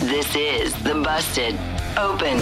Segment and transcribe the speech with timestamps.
[0.00, 1.54] This is the Busted
[1.96, 2.38] Open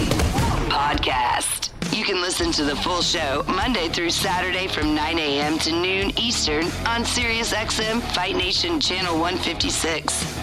[0.71, 1.69] Podcast.
[1.95, 5.59] You can listen to the full show Monday through Saturday from 9 a.m.
[5.59, 10.39] to noon Eastern on SiriusXM Fight Nation Channel 156.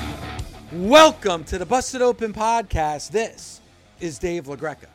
[0.72, 3.10] Welcome to the Busted Open Podcast.
[3.10, 3.62] This
[3.98, 4.86] is Dave LaGreca.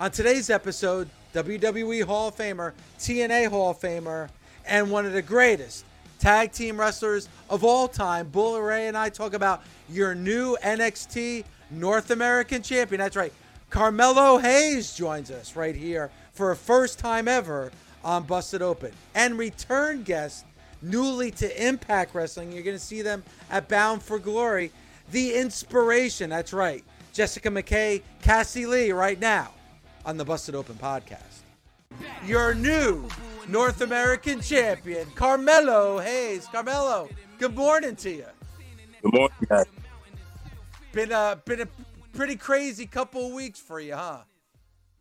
[0.00, 4.30] On today's episode, WWE Hall of Famer, TNA Hall of Famer,
[4.66, 5.84] and one of the greatest
[6.18, 11.44] tag team wrestlers of all time, Bully Ray and I talk about your new NXT
[11.70, 13.00] North American champion.
[13.00, 13.32] That's right.
[13.70, 17.70] Carmelo Hayes joins us right here for a first time ever
[18.04, 18.92] on Busted Open.
[19.14, 20.44] And return guest,
[20.80, 22.52] newly to Impact Wrestling.
[22.52, 24.70] You're going to see them at Bound for Glory.
[25.10, 26.30] The inspiration.
[26.30, 26.84] That's right.
[27.12, 29.52] Jessica McKay, Cassie Lee, right now
[30.04, 31.40] on the Busted Open podcast.
[32.24, 33.08] Your new
[33.48, 36.46] North American champion, Carmelo Hayes.
[36.46, 37.08] Carmelo,
[37.38, 38.26] good morning to you.
[39.02, 39.66] Good morning, guys.
[40.98, 41.68] Been a been a
[42.12, 44.22] pretty crazy couple of weeks for you, huh?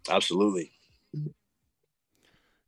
[0.07, 0.69] Absolutely.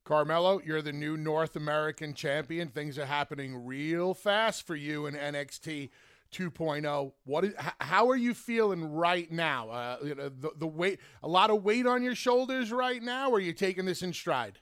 [0.03, 2.69] Carmelo, you're the new North American champion.
[2.69, 5.91] Things are happening real fast for you in NXT
[6.33, 7.11] 2.0.
[7.25, 9.69] What is, how are you feeling right now?
[9.69, 13.29] Uh, you know, the, the weight, a lot of weight on your shoulders right now,
[13.29, 14.57] or are you taking this in stride?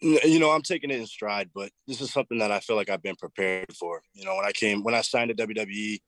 [0.00, 2.88] You know, I'm taking it in stride, but this is something that I feel like
[2.88, 4.00] I've been prepared for.
[4.14, 5.98] You know, when I came, when I signed to WWE,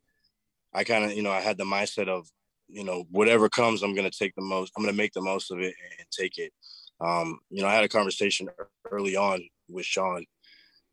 [0.73, 2.29] I kind of, you know, I had the mindset of,
[2.69, 5.21] you know, whatever comes, I'm going to take the most, I'm going to make the
[5.21, 6.53] most of it and take it.
[7.01, 8.49] Um, you know, I had a conversation
[8.91, 10.25] early on with Shawn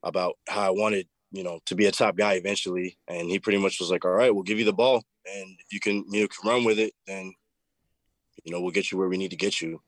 [0.04, 2.98] about how I wanted, you know, to be a top guy eventually.
[3.08, 5.04] And he pretty much was like, all right, we'll give you the ball.
[5.26, 7.34] And if you can, you know, can run with it, then,
[8.44, 9.82] you know, we'll get you where we need to get you.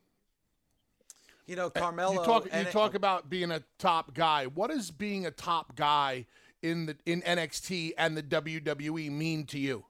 [1.47, 2.13] You know, Carmelo.
[2.13, 4.45] You talk, you talk about being a top guy.
[4.45, 6.27] What is being a top guy
[6.61, 9.85] in the in NXT and the WWE mean to you?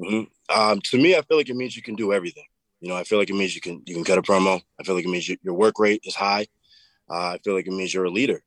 [0.00, 0.60] Mm-hmm.
[0.60, 2.44] Um, to me, I feel like it means you can do everything.
[2.80, 4.60] You know, I feel like it means you can you can cut a promo.
[4.80, 6.46] I feel like it means you, your work rate is high.
[7.08, 8.42] Uh, I feel like it means you're a leader.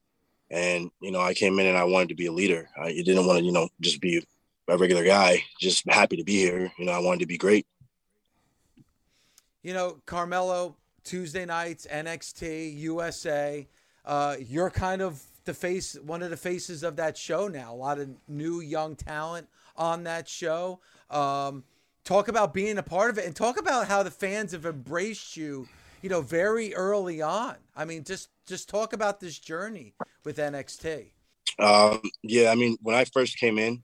[0.51, 2.69] And you know, I came in and I wanted to be a leader.
[2.79, 4.21] I didn't want to, you know, just be
[4.67, 5.43] a regular guy.
[5.59, 6.71] Just happy to be here.
[6.77, 7.65] You know, I wanted to be great.
[9.63, 13.67] You know, Carmelo, Tuesday nights, NXT, USA.
[14.03, 17.73] Uh, you're kind of the face, one of the faces of that show now.
[17.73, 19.47] A lot of new young talent
[19.77, 20.79] on that show.
[21.09, 21.63] Um,
[22.03, 25.37] talk about being a part of it, and talk about how the fans have embraced
[25.37, 25.67] you.
[26.01, 27.55] You know, very early on.
[27.75, 31.11] I mean, just just talk about this journey with NXT.
[31.57, 33.83] Um, yeah, I mean, when I first came in,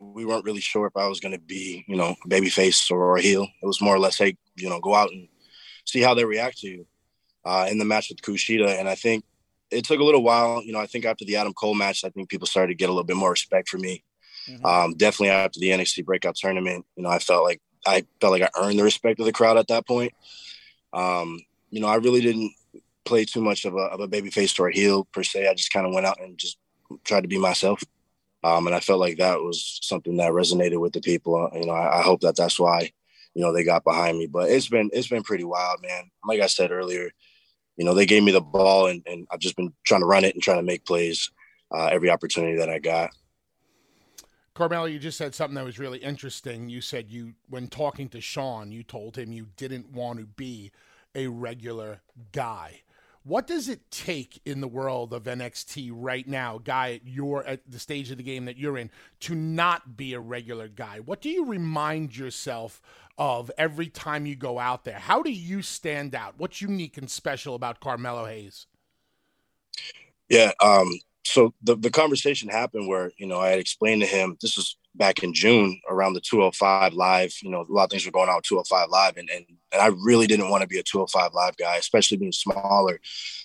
[0.00, 2.90] we weren't really sure if I was going to be, you know, a baby face
[2.90, 3.46] or a heel.
[3.62, 5.28] It was more or less, hey, you know, go out and
[5.84, 6.86] see how they react to you
[7.44, 8.78] uh, in the match with Kushida.
[8.78, 9.24] And I think
[9.70, 10.62] it took a little while.
[10.62, 12.88] You know, I think after the Adam Cole match, I think people started to get
[12.88, 14.04] a little bit more respect for me.
[14.48, 14.64] Mm-hmm.
[14.64, 18.42] Um, definitely after the NXT breakout tournament, you know, I felt like I felt like
[18.42, 20.12] I earned the respect of the crowd at that point.
[20.92, 21.40] Um,
[21.70, 22.52] you know, I really didn't
[23.04, 25.48] play too much of a, of a baby face or a heel per se.
[25.48, 26.58] I just kind of went out and just
[27.04, 27.82] tried to be myself.
[28.44, 31.34] Um, and I felt like that was something that resonated with the people.
[31.34, 32.92] Uh, you know, I, I, hope that that's why,
[33.34, 34.26] you know, they got behind me.
[34.26, 36.10] But it's been it's been pretty wild, man.
[36.24, 37.10] Like I said earlier,
[37.78, 40.24] you know, they gave me the ball, and, and I've just been trying to run
[40.24, 41.30] it and trying to make plays
[41.72, 43.10] uh, every opportunity that I got.
[44.52, 46.68] Carmelo, you just said something that was really interesting.
[46.68, 50.72] You said you, when talking to Shawn, you told him you didn't want to be
[51.14, 52.00] a regular
[52.32, 52.82] guy.
[53.28, 57.60] What does it take in the world of NXT right now, guy at your at
[57.70, 58.90] the stage of the game that you're in,
[59.20, 61.00] to not be a regular guy?
[61.00, 62.80] What do you remind yourself
[63.18, 64.98] of every time you go out there?
[64.98, 66.36] How do you stand out?
[66.38, 68.66] What's unique and special about Carmelo Hayes?
[70.30, 70.90] Yeah, um,
[71.22, 74.78] so the, the conversation happened where you know I had explained to him this is
[74.98, 77.32] back in June around the 205 live.
[77.40, 79.80] You know, a lot of things were going on with 205 live, and and, and
[79.80, 83.00] I really didn't want to be a 205 live guy, especially being smaller,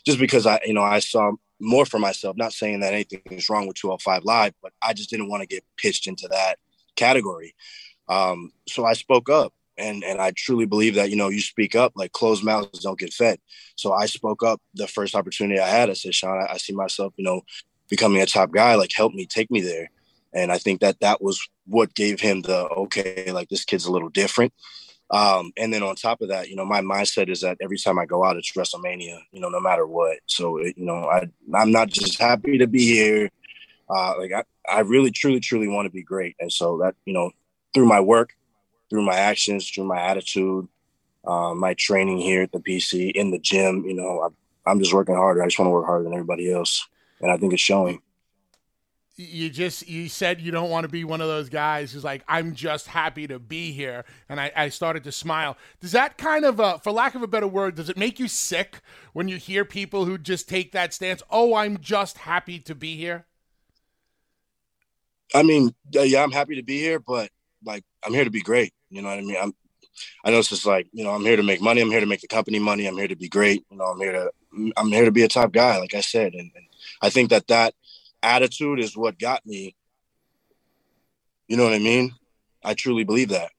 [0.06, 2.36] just because I you know I saw more for myself.
[2.36, 5.48] Not saying that anything is wrong with 205 live, but I just didn't want to
[5.48, 6.58] get pitched into that
[6.96, 7.56] category.
[8.10, 9.54] Um, so I spoke up.
[9.76, 13.00] And, and I truly believe that you know you speak up like closed mouths don't
[13.00, 13.40] get fed.
[13.76, 15.90] So I spoke up the first opportunity I had.
[15.90, 17.42] I said, Shawn, I, I see myself you know
[17.90, 18.76] becoming a top guy.
[18.76, 19.90] Like help me, take me there
[20.34, 23.92] and I think that that was what gave him the okay, like this kid's a
[23.92, 24.54] little different.
[25.12, 28.00] Um, and then on top of that, you know, my mindset is that every time
[28.00, 30.18] I go out, it's WrestleMania, you know, no matter what.
[30.26, 33.30] So, it, you know, I, I'm not just happy to be here.
[33.88, 36.36] Uh, like I, I really, truly, truly want to be great.
[36.40, 37.30] And so that, you know,
[37.76, 38.34] through my work,
[38.90, 40.68] through my actions, through my attitude,
[41.28, 44.94] uh, my training here at the PC in the gym, you know, I, I'm just
[44.94, 45.44] working harder.
[45.44, 46.88] I just want to work harder than everybody else.
[47.22, 48.02] And I think it's showing
[49.15, 52.24] you just you said you don't want to be one of those guys who's like
[52.27, 55.57] i'm just happy to be here and i, I started to smile.
[55.80, 58.27] Does that kind of uh, for lack of a better word does it make you
[58.27, 58.81] sick
[59.13, 62.95] when you hear people who just take that stance oh i'm just happy to be
[62.95, 63.25] here
[65.36, 67.30] i mean yeah i'm happy to be here but
[67.63, 69.38] like i'm here to be great you know what i mean?
[69.39, 69.54] I'm
[70.25, 72.06] i know it's just like you know i'm here to make money i'm here to
[72.07, 74.31] make the company money i'm here to be great you know i'm here to
[74.75, 76.65] i'm here to be a top guy like i said and, and
[77.04, 77.75] i think that that
[78.24, 79.75] attitude is what got me.
[81.48, 82.14] You know what I mean?
[82.64, 83.52] I truly believe that.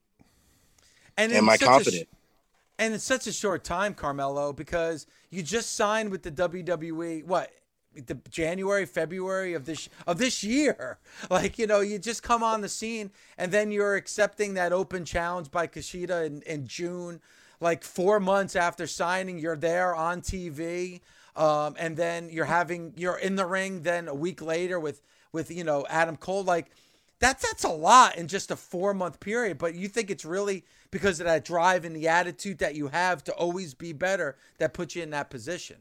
[1.17, 2.09] And am I confident?
[2.11, 7.25] A, and it's such a short time, Carmelo, because you just signed with the WWE.
[7.25, 7.51] What?
[7.95, 10.99] The January, February of this of this year,
[11.31, 15.05] like you know, you just come on the scene, and then you're accepting that open
[15.05, 17.21] challenge by Kushida in, in June,
[17.61, 21.03] like four months after signing, you're there on TV
[21.37, 25.03] um, and then you're having you're in the ring then a week later with
[25.33, 26.71] with you know Adam Cole like
[27.19, 30.65] that's that's a lot in just a four month period but you think it's really
[30.91, 34.73] because of that drive and the attitude that you have to always be better that
[34.73, 35.77] puts you in that position?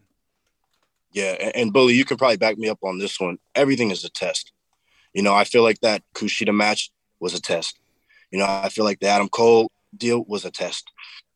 [1.11, 3.38] Yeah and, and bully you can probably back me up on this one.
[3.56, 4.51] Everything is a test.
[5.13, 7.79] You know i feel like that kushida match was a test.
[8.31, 10.89] You know i feel like the adam cole deal was a test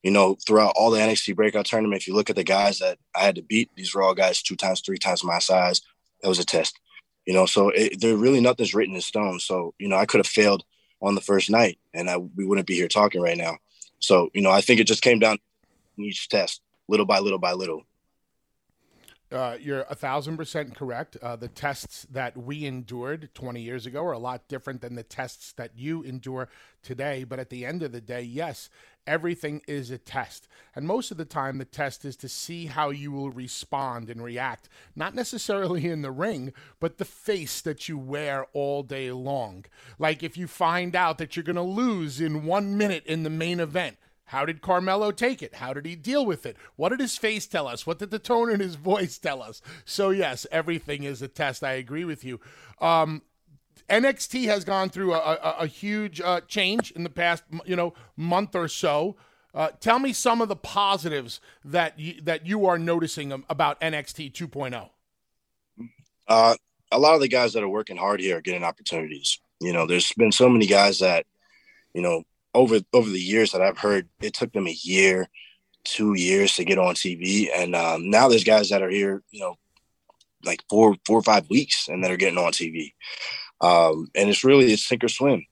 [0.03, 2.97] you know, throughout all the NXT breakout tournament, if you look at the guys that
[3.15, 5.81] I had to beat, these were all guys two times, three times my size.
[6.21, 6.79] That was a test,
[7.25, 7.45] you know.
[7.45, 9.39] So there really nothing's written in stone.
[9.39, 10.63] So you know, I could have failed
[11.01, 13.57] on the first night, and I, we wouldn't be here talking right now.
[13.99, 17.39] So you know, I think it just came down to each test, little by little
[17.39, 17.83] by little.
[19.29, 21.17] Uh, you're a thousand percent correct.
[21.21, 25.03] Uh, the tests that we endured 20 years ago are a lot different than the
[25.03, 26.47] tests that you endure
[26.81, 27.25] today.
[27.25, 28.69] But at the end of the day, yes,
[29.05, 30.47] everything is a test.
[30.73, 34.23] And most of the time, the test is to see how you will respond and
[34.23, 39.65] react, not necessarily in the ring, but the face that you wear all day long.
[39.99, 43.29] Like if you find out that you're going to lose in one minute in the
[43.29, 43.97] main event,
[44.27, 45.55] how did Carmelo take it?
[45.55, 46.57] How did he deal with it?
[46.75, 47.87] What did his face tell us?
[47.87, 49.61] What did the tone in his voice tell us?
[49.85, 51.63] So, yes, everything is a test.
[51.63, 52.39] I agree with you.
[52.81, 53.21] Um,
[53.89, 57.93] NXT has gone through a, a, a huge uh, change in the past, you know,
[58.17, 59.15] month or so.
[59.53, 64.33] Uh, tell me some of the positives that you, that you are noticing about NXT
[64.33, 64.89] 2.0.
[66.27, 66.55] Uh,
[66.91, 69.39] a lot of the guys that are working hard here are getting opportunities.
[69.61, 71.25] You know, there's been so many guys that,
[71.93, 72.23] you know,
[72.53, 75.27] over over the years that I've heard, it took them a year,
[75.83, 79.39] two years to get on TV, and um, now there's guys that are here, you
[79.39, 79.55] know,
[80.43, 82.93] like four four or five weeks, and that are getting on TV.
[83.61, 85.45] Um, and it's really it's sink or swim.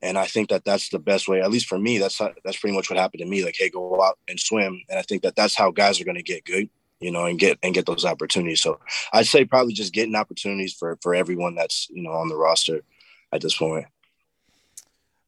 [0.00, 1.40] And I think that that's the best way.
[1.40, 3.44] At least for me, that's that's pretty much what happened to me.
[3.44, 4.82] Like, hey, go out and swim.
[4.88, 6.68] And I think that that's how guys are going to get good,
[7.00, 8.60] you know, and get and get those opportunities.
[8.60, 8.80] So
[9.12, 12.82] I'd say probably just getting opportunities for for everyone that's you know on the roster
[13.32, 13.86] at this point.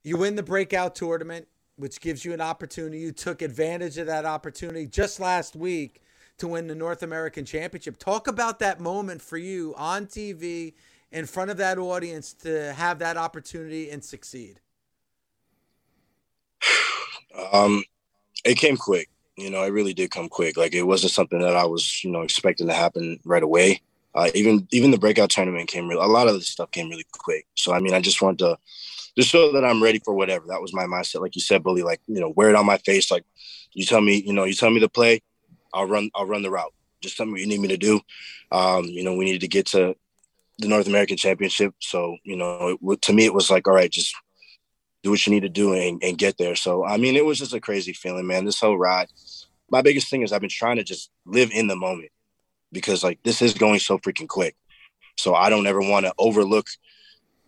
[0.05, 1.47] You win the breakout tournament,
[1.77, 2.99] which gives you an opportunity.
[2.99, 5.99] You took advantage of that opportunity just last week
[6.37, 7.97] to win the North American Championship.
[7.97, 10.75] Talk about that moment for you on TV
[11.11, 14.59] in front of that audience to have that opportunity and succeed.
[17.51, 17.83] Um,
[18.43, 19.09] it came quick.
[19.37, 20.55] You know, it really did come quick.
[20.55, 23.81] Like it wasn't something that I was, you know, expecting to happen right away.
[24.13, 26.01] Uh, even even the breakout tournament came real.
[26.01, 27.47] A lot of the stuff came really quick.
[27.55, 28.57] So I mean, I just wanted to
[29.17, 30.45] just so that I'm ready for whatever.
[30.47, 31.21] That was my mindset.
[31.21, 33.11] Like you said, Bully, like, you know, wear it on my face.
[33.11, 33.23] Like
[33.73, 35.21] you tell me, you know, you tell me to play,
[35.73, 36.73] I'll run, I'll run the route.
[37.01, 38.01] Just tell me what you need me to do.
[38.51, 39.95] Um, you know, we needed to get to
[40.57, 41.73] the North American championship.
[41.79, 44.15] So, you know, it, to me, it was like, all right, just
[45.03, 46.55] do what you need to do and, and get there.
[46.55, 48.45] So, I mean, it was just a crazy feeling, man.
[48.45, 49.07] This whole ride,
[49.69, 52.09] my biggest thing is I've been trying to just live in the moment
[52.71, 54.55] because like this is going so freaking quick.
[55.17, 56.67] So I don't ever want to overlook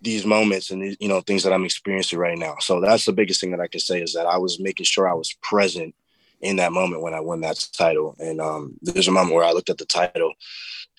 [0.02, 2.56] these moments and you know things that I'm experiencing right now.
[2.60, 5.10] So that's the biggest thing that I can say is that I was making sure
[5.10, 5.96] I was present
[6.42, 8.16] in that moment when I won that title.
[8.20, 10.34] And um, there's a moment where I looked at the title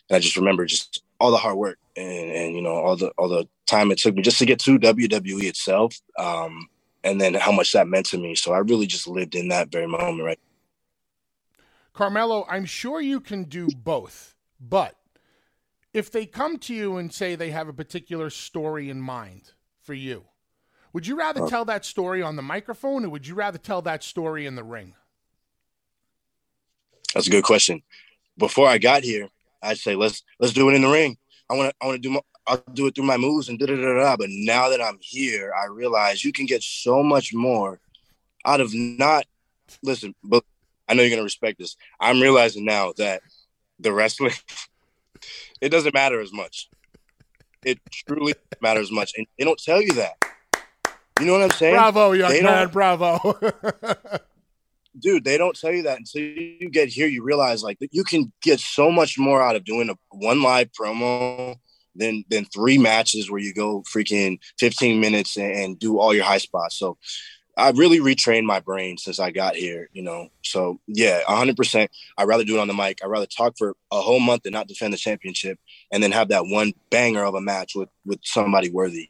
[0.08, 3.10] and I just remember just all the hard work and, and you know all the
[3.18, 6.68] all the time it took me just to get to WWE itself, um,
[7.04, 8.34] and then how much that meant to me.
[8.34, 10.40] So I really just lived in that very moment, right?
[11.92, 14.94] Carmelo, I'm sure you can do both, but
[15.92, 19.52] if they come to you and say they have a particular story in mind
[19.82, 20.24] for you,
[20.92, 23.82] would you rather uh, tell that story on the microphone or would you rather tell
[23.82, 24.94] that story in the ring?
[27.14, 27.82] That's a good question.
[28.36, 29.28] Before I got here,
[29.62, 31.16] I'd say let's let's do it in the ring.
[31.50, 33.58] I want to I want to do my, I'll do it through my moves and
[33.58, 34.16] da da da da.
[34.16, 37.80] But now that I'm here, I realize you can get so much more
[38.44, 39.26] out of not
[39.82, 40.14] listen.
[40.22, 40.44] But
[40.88, 41.76] I know you're gonna respect this.
[41.98, 43.22] I'm realizing now that
[43.80, 44.32] the wrestling
[45.60, 46.68] it doesn't matter as much.
[47.64, 50.16] It truly matters much, and they don't tell you that.
[51.20, 51.74] You know what I'm saying?
[51.74, 52.68] Bravo, young they man.
[52.68, 53.38] Bravo.
[54.98, 57.06] dude, they don't tell you that until you get here.
[57.06, 60.70] You realize like you can get so much more out of doing a one live
[60.78, 61.56] promo
[61.94, 66.24] than than three matches where you go freaking 15 minutes and, and do all your
[66.24, 66.78] high spots.
[66.78, 66.96] So
[67.58, 70.28] I really retrained my brain since I got here, you know.
[70.44, 71.88] So yeah, 100%.
[72.16, 73.00] I'd rather do it on the mic.
[73.02, 75.58] I'd rather talk for a whole month and not defend the championship,
[75.92, 79.08] and then have that one banger of a match with with somebody worthy.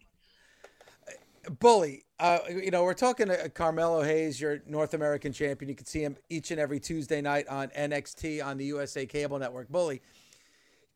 [1.60, 5.68] Bully, uh, you know, we're talking to Carmelo Hayes, your North American champion.
[5.68, 9.38] You can see him each and every Tuesday night on NXT on the USA Cable
[9.38, 9.68] Network.
[9.68, 10.02] Bully,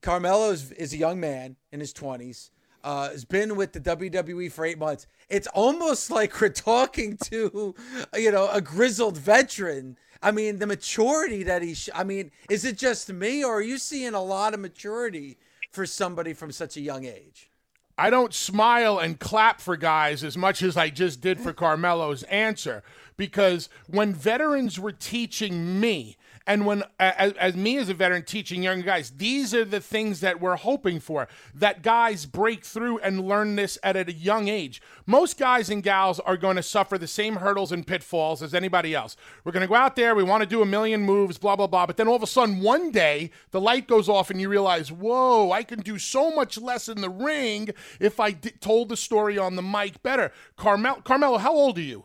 [0.00, 2.50] Carmelo is, is a young man in his 20s
[2.84, 5.06] uh, has been with the WWE for eight months.
[5.28, 7.74] It's almost like we're talking to,
[8.14, 9.96] you know, a grizzled veteran.
[10.22, 11.74] I mean, the maturity that he.
[11.74, 15.38] Sh- I mean, is it just me, or are you seeing a lot of maturity
[15.70, 17.50] for somebody from such a young age?
[17.98, 22.22] I don't smile and clap for guys as much as I just did for Carmelo's
[22.24, 22.82] answer
[23.16, 28.62] because when veterans were teaching me and when, as, as, me as a veteran teaching
[28.62, 33.26] young guys, these are the things that we're hoping for that guys break through and
[33.28, 34.82] learn this at a young age.
[35.06, 38.94] Most guys and gals are going to suffer the same hurdles and pitfalls as anybody
[38.94, 39.16] else.
[39.44, 41.66] We're going to go out there, we want to do a million moves, blah, blah,
[41.68, 41.86] blah.
[41.86, 44.90] But then all of a sudden, one day, the light goes off and you realize,
[44.90, 47.70] whoa, I can do so much less in the ring
[48.00, 50.32] if I d- told the story on the mic better.
[50.56, 52.04] Carmel- Carmelo, how old are you?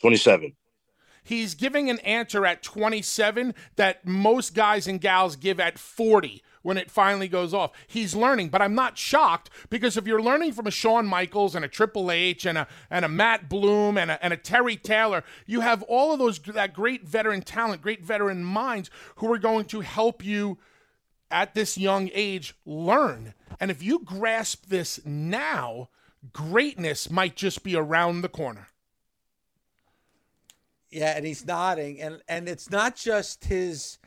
[0.00, 0.54] 27
[1.26, 6.76] he's giving an answer at 27 that most guys and gals give at 40 when
[6.76, 7.72] it finally goes off.
[7.86, 11.64] He's learning, but I'm not shocked because if you're learning from a Shawn Michaels and
[11.64, 15.22] a Triple H and a and a Matt Bloom and a, and a Terry Taylor,
[15.46, 19.66] you have all of those that great veteran talent, great veteran minds who are going
[19.66, 20.58] to help you
[21.30, 23.34] at this young age learn.
[23.60, 25.88] And if you grasp this now,
[26.32, 28.68] greatness might just be around the corner.
[30.90, 33.98] Yeah, and he's nodding, and and it's not just his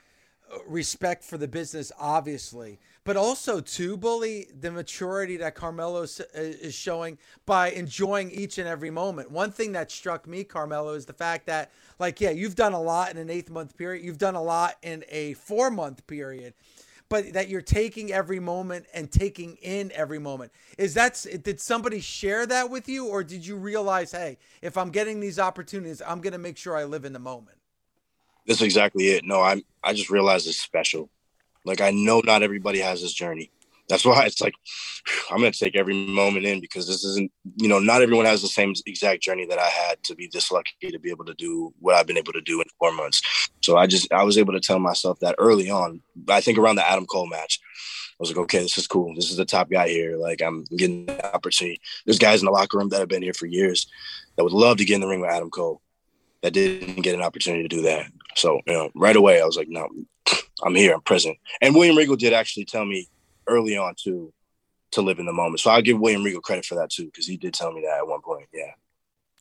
[0.52, 6.06] uh, respect for the business, obviously, but also too, bully the maturity that Carmelo uh,
[6.34, 9.30] is showing by enjoying each and every moment.
[9.30, 12.82] One thing that struck me, Carmelo, is the fact that, like, yeah, you've done a
[12.82, 16.54] lot in an eighth month period, you've done a lot in a four month period,
[17.10, 20.52] but that you're taking every moment and taking in every moment.
[20.78, 24.92] Is that did somebody share that with you, or did you realize, hey, if I'm
[24.92, 27.58] getting these opportunities, I'm going to make sure I live in the moment?
[28.46, 29.26] That's exactly it.
[29.26, 29.64] No, I'm.
[29.84, 31.10] I just realized it's special.
[31.66, 33.52] Like I know not everybody has this journey
[33.90, 34.54] that's why it's like
[35.32, 38.48] I'm to take every moment in because this isn't, you know, not everyone has the
[38.48, 41.74] same exact journey that I had to be this lucky to be able to do
[41.80, 43.22] what I've been able to do in four months.
[43.62, 46.02] So I just, I was able to tell myself that early on.
[46.30, 49.16] I think around the Adam Cole match, I was like, okay, this is cool.
[49.16, 50.18] This is the top guy here.
[50.18, 51.82] Like I'm getting the opportunity.
[52.06, 53.90] There's guys in the locker room that have been here for years
[54.36, 55.82] that would love to get in the ring with Adam Cole
[56.42, 58.08] that didn't get an opportunity to do that.
[58.36, 59.88] So, you know, right away I was like, no,
[60.64, 61.38] I'm here, I'm present.
[61.62, 63.08] And William Regal did actually tell me
[63.50, 64.34] early on too
[64.92, 65.60] to live in the moment.
[65.60, 67.98] So I'll give William Regal credit for that too, because he did tell me that
[67.98, 68.48] at one point.
[68.54, 68.72] Yeah.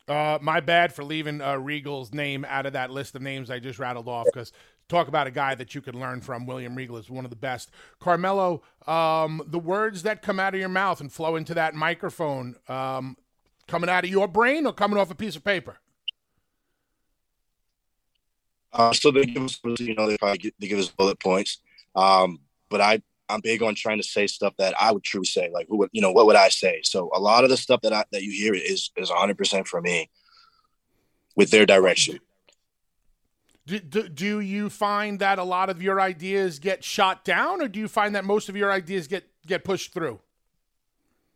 [0.07, 3.59] Uh, my bad for leaving uh, Regal's name out of that list of names I
[3.59, 4.51] just rattled off because
[4.87, 6.47] talk about a guy that you could learn from.
[6.47, 7.69] William Regal is one of the best.
[7.99, 12.55] Carmelo, um, the words that come out of your mouth and flow into that microphone,
[12.67, 13.17] um,
[13.67, 15.77] coming out of your brain or coming off a piece of paper?
[18.73, 21.59] Uh, so they give us, you know, they probably give, they give us bullet points.
[21.95, 22.39] Um,
[22.69, 25.49] but I I'm big on trying to say stuff that I would truly say.
[25.53, 26.11] Like, who would you know?
[26.11, 26.81] What would I say?
[26.83, 29.67] So a lot of the stuff that I that you hear is is 100 percent
[29.67, 30.09] for me,
[31.35, 32.19] with their direction.
[33.65, 37.67] Do, do, do you find that a lot of your ideas get shot down, or
[37.67, 40.19] do you find that most of your ideas get get pushed through?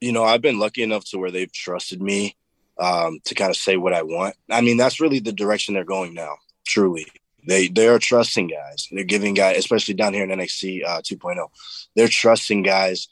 [0.04, 2.36] you know, I've been lucky enough to where they've trusted me
[2.78, 4.36] um, to kind of say what I want.
[4.52, 6.36] I mean, that's really the direction they're going now.
[6.68, 7.08] Truly,
[7.46, 8.88] they they are trusting guys.
[8.92, 11.48] They're giving guys, especially down here in NXT uh, 2.0,
[11.96, 13.08] they're trusting guys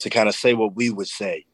[0.00, 1.46] to kind of say what we would say.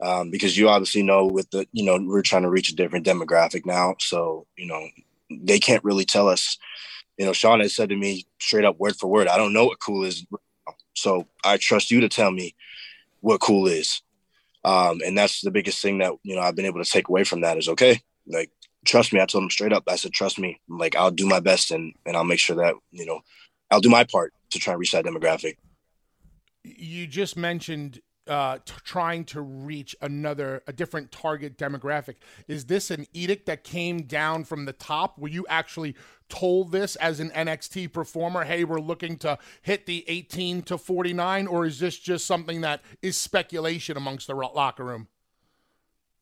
[0.00, 3.06] Um, because you obviously know with the you know we're trying to reach a different
[3.06, 4.86] demographic now, so you know
[5.30, 6.56] they can't really tell us.
[7.16, 9.64] You know, Shawn has said to me straight up, word for word, I don't know
[9.64, 10.24] what cool is,
[10.94, 12.54] so I trust you to tell me
[13.20, 14.02] what cool is.
[14.64, 17.24] Um, and that's the biggest thing that you know I've been able to take away
[17.24, 18.52] from that is okay, like
[18.88, 19.20] trust me.
[19.20, 19.84] I told him straight up.
[19.86, 20.60] I said, trust me.
[20.68, 23.20] Like I'll do my best and and I'll make sure that you know
[23.70, 25.56] I'll do my part to try and reach that demographic.
[26.64, 32.16] You just mentioned uh, t- trying to reach another, a different target demographic.
[32.46, 35.18] Is this an edict that came down from the top?
[35.18, 35.96] Were you actually
[36.28, 38.44] told this as an NXT performer?
[38.44, 42.82] Hey, we're looking to hit the 18 to 49, or is this just something that
[43.02, 45.08] is speculation amongst the locker room?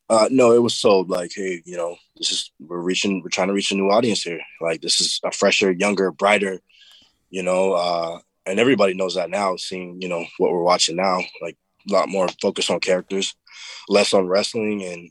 [0.09, 3.49] Uh, no, it was sold like, hey, you know, this is we're reaching, we're trying
[3.49, 4.41] to reach a new audience here.
[4.61, 6.61] Like, this is a fresher, younger, brighter,
[7.31, 9.57] you know, uh, and everybody knows that now.
[9.57, 11.57] Seeing, you know, what we're watching now, like
[11.89, 13.35] a lot more focus on characters,
[13.89, 15.11] less on wrestling, and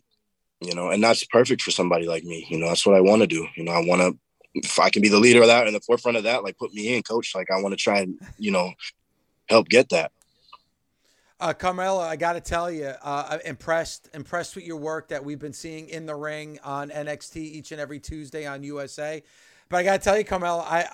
[0.61, 2.47] you know, and that's perfect for somebody like me.
[2.49, 3.45] You know, that's what I want to do.
[3.55, 4.17] You know, I want to,
[4.55, 6.73] if I can be the leader of that in the forefront of that, like put
[6.73, 7.35] me in, coach.
[7.35, 8.71] Like I want to try and you know
[9.49, 10.11] help get that.
[11.37, 15.39] Uh, Carmelo, I got to tell you, uh, impressed impressed with your work that we've
[15.39, 19.21] been seeing in the ring on NXT each and every Tuesday on USA.
[19.67, 20.87] But I got to tell you, Carmelo, I,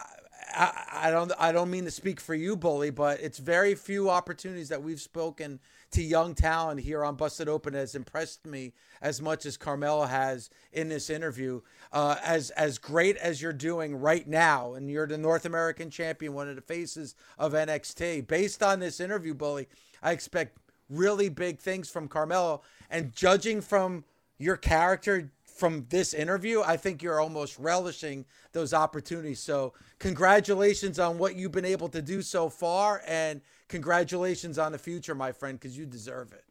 [0.51, 4.09] I I don't I don't mean to speak for you, bully, but it's very few
[4.09, 5.59] opportunities that we've spoken
[5.91, 10.49] to young talent here on Busted Open has impressed me as much as Carmelo has
[10.71, 11.61] in this interview.
[11.91, 16.33] Uh, as as great as you're doing right now, and you're the North American champion,
[16.33, 18.25] one of the faces of NXT.
[18.25, 19.67] Based on this interview, bully
[20.01, 20.57] I expect
[20.89, 22.61] really big things from Carmelo.
[22.89, 24.03] And judging from
[24.37, 29.39] your character from this interview, I think you're almost relishing those opportunities.
[29.39, 34.79] So, congratulations on what you've been able to do so far, and congratulations on the
[34.79, 36.43] future, my friend, because you deserve it.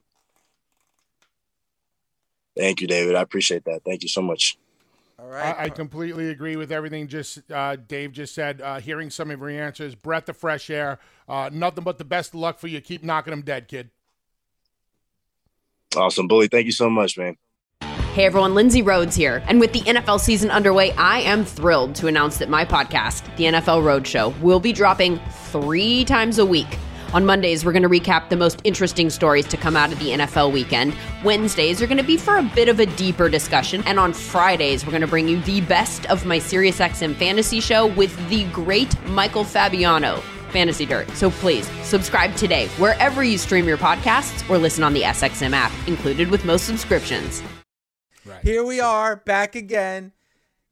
[2.56, 3.16] Thank you, David.
[3.16, 3.82] I appreciate that.
[3.84, 4.56] Thank you so much.
[5.20, 5.54] All right.
[5.58, 8.62] I, I completely agree with everything just uh, Dave just said.
[8.62, 10.98] Uh, hearing some of your answers, breath of fresh air.
[11.28, 12.80] Uh, nothing but the best of luck for you.
[12.80, 13.90] Keep knocking them dead, kid.
[15.96, 16.48] Awesome, bully.
[16.48, 17.36] Thank you so much, man.
[18.14, 19.42] Hey everyone, Lindsay Rhodes here.
[19.46, 23.44] And with the NFL season underway, I am thrilled to announce that my podcast, The
[23.44, 26.78] NFL Roadshow, will be dropping three times a week.
[27.12, 30.10] On Mondays, we're going to recap the most interesting stories to come out of the
[30.10, 30.94] NFL weekend.
[31.24, 33.82] Wednesdays are going to be for a bit of a deeper discussion.
[33.84, 37.88] And on Fridays, we're going to bring you the best of my SiriusXM fantasy show
[37.88, 40.22] with the great Michael Fabiano.
[40.52, 41.08] Fantasy Dirt.
[41.10, 45.72] So please subscribe today wherever you stream your podcasts or listen on the SXM app,
[45.88, 47.42] included with most subscriptions.
[48.24, 48.42] Right.
[48.42, 50.12] Here we are back again.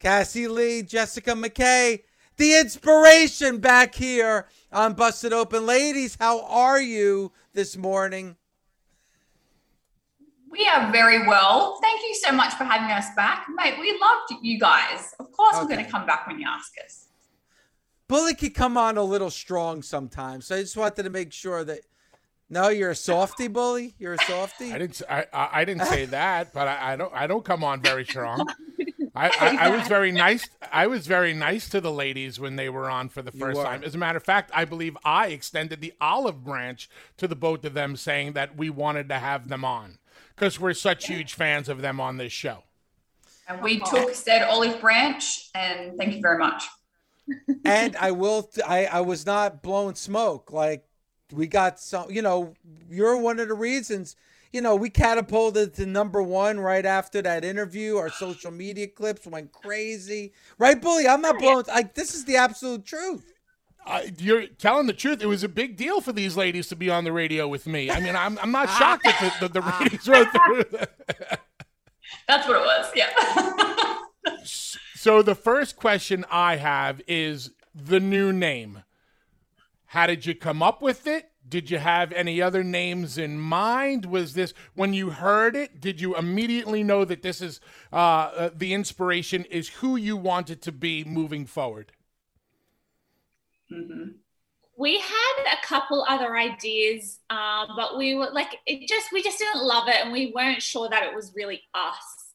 [0.01, 2.03] Cassie Lee, Jessica McKay,
[2.39, 5.67] the inspiration back here on Busted Open.
[5.67, 8.37] Ladies, how are you this morning?
[10.51, 11.79] We are very well.
[11.83, 13.47] Thank you so much for having us back.
[13.55, 15.15] Mate, we loved you guys.
[15.19, 15.65] Of course, okay.
[15.65, 17.09] we're going to come back when you ask us.
[18.07, 20.47] Bully could come on a little strong sometimes.
[20.47, 21.81] So I just wanted to make sure that.
[22.51, 23.95] No, you're a softy, bully.
[23.99, 24.73] You're a softy.
[24.73, 25.03] I didn't.
[25.11, 27.13] I, I didn't say that, but I, I don't.
[27.13, 28.49] I don't come on very strong.
[29.19, 30.49] I, I, I, was very nice.
[30.73, 33.83] I was very nice to the ladies when they were on for the first time.
[33.83, 37.65] As a matter of fact, I believe I extended the olive branch to the both
[37.65, 39.99] of them, saying that we wanted to have them on
[40.37, 42.63] because we're such huge fans of them on this show.
[43.49, 46.65] And we took said olive branch, and thank you very much.
[47.65, 48.49] and I will.
[48.67, 50.53] I I was not blowing smoke.
[50.53, 50.85] Like
[51.33, 52.09] we got some.
[52.11, 52.55] You know,
[52.89, 54.15] you're one of the reasons
[54.53, 57.97] you know, we catapulted to number one right after that interview.
[57.97, 61.07] Our social media clips went crazy, right, Bully?
[61.07, 61.65] I'm not blowing.
[61.69, 63.33] Like this is the absolute truth.
[63.87, 65.23] Uh, you're telling the truth.
[65.23, 67.91] It was a big deal for these ladies to be on the radio with me.
[67.91, 70.65] I mean, I'm I'm not shocked that the, the, the ratings were through.
[72.29, 72.93] That's what it was.
[72.95, 74.39] Yeah.
[74.95, 78.83] so the first question I have is the new name.
[79.87, 81.31] How did you come up with it?
[81.49, 84.07] Did you have any other names in mind?
[84.07, 85.81] Was this when you heard it?
[85.81, 87.61] Did you immediately know that this is
[87.93, 91.93] uh, uh, the inspiration is who you wanted to be moving forward?
[93.73, 94.11] Mm-hmm.
[94.77, 99.39] We had a couple other ideas, uh, but we were like, it just we just
[99.39, 102.33] didn't love it, and we weren't sure that it was really us.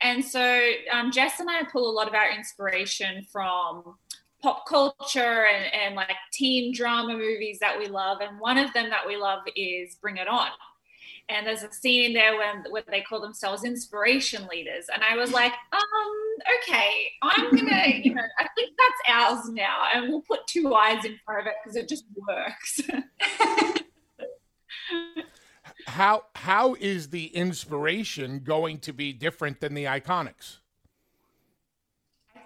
[0.00, 0.60] And so
[0.92, 3.96] um, Jess and I pull a lot of our inspiration from
[4.42, 8.18] pop culture and, and like teen drama movies that we love.
[8.20, 10.48] And one of them that we love is Bring It On.
[11.28, 15.16] and there's a scene in there when what they call themselves inspiration leaders and i
[15.16, 15.80] was like um
[16.58, 21.04] okay i'm gonna you know i think that's ours now and we'll put two eyes
[21.04, 22.80] in front of it because it just works
[25.86, 30.58] how how is the inspiration going to be different than the iconics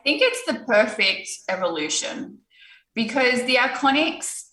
[0.03, 2.39] think it's the perfect evolution
[2.95, 4.45] because the iconics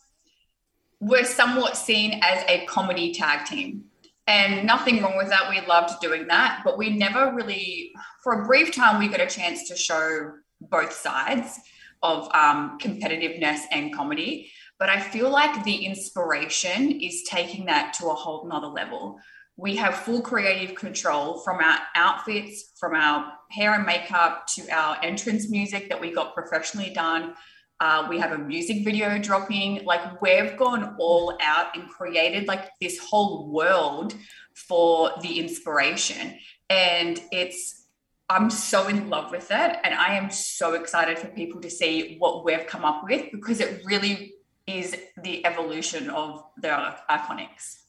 [1.00, 3.86] were somewhat seen as a comedy tag team
[4.28, 5.50] and nothing wrong with that.
[5.50, 7.92] We loved doing that, but we never really,
[8.24, 11.60] for a brief time, we got a chance to show both sides
[12.04, 14.52] of um, competitiveness and comedy.
[14.80, 19.20] But I feel like the inspiration is taking that to a whole nother level.
[19.58, 24.98] We have full creative control from our outfits, from our hair and makeup to our
[25.04, 27.34] entrance music that we got professionally done
[27.80, 29.84] uh, we have a music video dropping.
[29.86, 34.16] Like we've gone all out and created like this whole world
[34.56, 36.38] for the inspiration.
[36.70, 37.86] And it's,
[38.30, 39.78] I'm so in love with it.
[39.84, 43.60] And I am so excited for people to see what we've come up with because
[43.60, 44.34] it really
[44.66, 47.84] is the evolution of the iconics.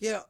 [0.00, 0.22] Yeah,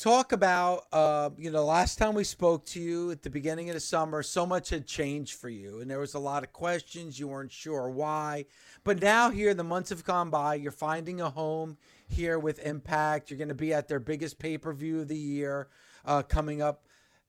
[0.00, 3.74] talk about uh, you know, last time we spoke to you at the beginning of
[3.74, 7.20] the summer, so much had changed for you, and there was a lot of questions.
[7.20, 8.46] You weren't sure why,
[8.84, 10.54] but now here, the months have gone by.
[10.54, 11.76] You're finding a home
[12.08, 13.30] here with Impact.
[13.30, 15.68] You're going to be at their biggest pay per view of the year
[16.06, 16.86] uh, coming up.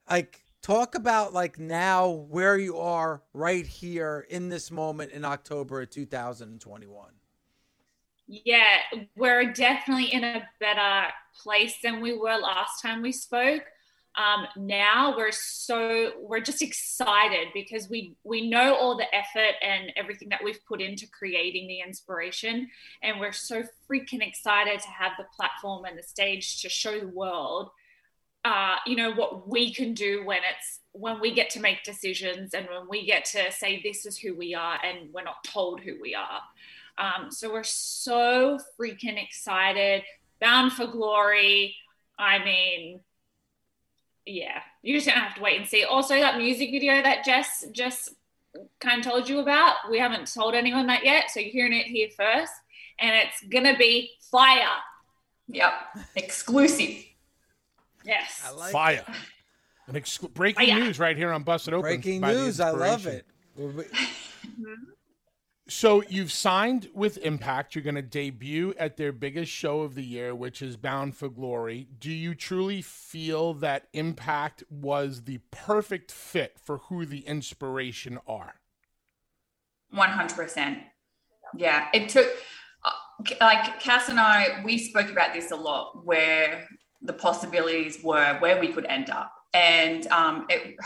[0.10, 5.82] Like, talk about like now where you are right here in this moment in October
[5.82, 7.19] of 2021
[8.30, 8.78] yeah,
[9.16, 11.08] we're definitely in a better
[11.42, 13.64] place than we were last time we spoke.
[14.18, 19.92] Um, now we're so we're just excited because we we know all the effort and
[19.96, 22.68] everything that we've put into creating the inspiration
[23.02, 27.08] and we're so freaking excited to have the platform and the stage to show the
[27.08, 27.70] world
[28.44, 32.54] uh, you know what we can do when it's when we get to make decisions
[32.54, 35.80] and when we get to say this is who we are and we're not told
[35.80, 36.42] who we are
[37.00, 40.04] um, so we're so freaking excited.
[40.42, 41.76] Bound for Glory.
[42.18, 43.00] I mean,
[44.26, 45.84] yeah, you just gonna have to wait and see.
[45.86, 48.10] Also, that music video that Jess just
[48.80, 51.86] kind of told you about, we haven't told anyone that yet, so you're hearing it
[51.86, 52.52] here first,
[53.00, 54.68] and it's gonna be fire.
[55.48, 55.72] Yep,
[56.16, 57.04] exclusive.
[58.06, 59.06] Yes, I like fire.
[59.88, 60.80] An ex- breaking fire.
[60.80, 61.82] news right here on Busted Open.
[61.82, 63.26] Breaking news, I love it.
[65.70, 67.76] So you've signed with Impact.
[67.76, 71.30] You're going to debut at their biggest show of the year, which is Bound for
[71.30, 71.88] Glory.
[72.00, 78.56] Do you truly feel that Impact was the perfect fit for who the inspiration are?
[79.96, 80.82] 100%.
[81.56, 81.88] Yeah.
[81.94, 82.28] It took,
[82.84, 86.68] uh, like Cass and I, we spoke about this a lot, where
[87.04, 89.32] the possibilities were, where we could end up.
[89.54, 90.78] And um, it,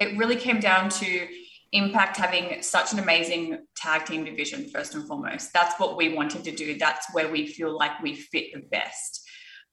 [0.00, 1.28] it really came down to,
[1.72, 5.52] Impact having such an amazing tag team division, first and foremost.
[5.52, 6.78] That's what we wanted to do.
[6.78, 9.26] That's where we feel like we fit the best.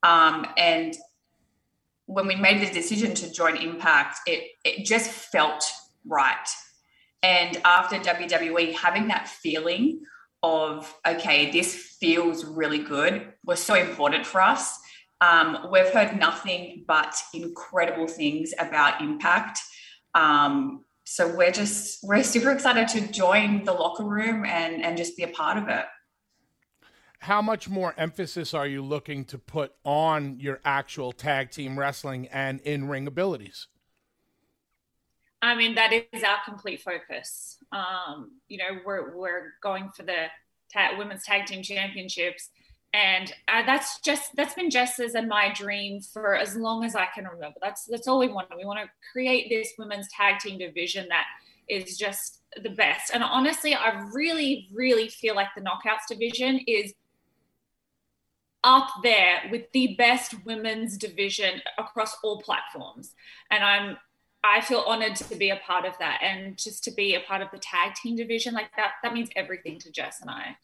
[0.04, 0.96] Um, and
[2.06, 5.64] when we made the decision to join Impact, it, it just felt
[6.06, 6.48] right.
[7.22, 10.02] And after WWE, having that feeling
[10.42, 14.80] of, okay, this feels really good was so important for us.
[15.22, 19.60] Um, we've heard nothing but incredible things about Impact.
[20.16, 25.18] Um, so we're just we're super excited to join the locker room and and just
[25.18, 25.86] be a part of it.
[27.22, 32.28] How much more emphasis are you looking to put on your actual tag team wrestling
[32.28, 33.66] and in-ring abilities?
[35.42, 37.58] I mean that is our complete focus.
[37.72, 40.28] Um, you know we're we're going for the
[40.72, 42.50] ta- women's tag team championships
[42.94, 47.08] and uh, that's just that's been Jess's and my dream for as long as I
[47.14, 47.58] can remember.
[47.62, 48.48] That's that's all we want.
[48.58, 51.26] We want to create this women's tag team division that
[51.68, 53.12] is just the best.
[53.14, 56.94] And honestly, I really, really feel like the knockouts division is
[58.64, 63.14] up there with the best women's division across all platforms.
[63.52, 63.98] And I'm
[64.44, 67.42] I feel honored to be a part of that and just to be a part
[67.42, 70.58] of the tag team division like that that means everything to Jess and I.